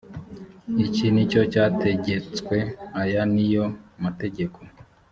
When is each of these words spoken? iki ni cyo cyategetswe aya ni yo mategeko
iki 0.85 1.05
ni 1.13 1.23
cyo 1.31 1.41
cyategetswe 1.51 2.57
aya 3.01 3.21
ni 3.33 3.45
yo 3.53 3.65
mategeko 4.03 4.59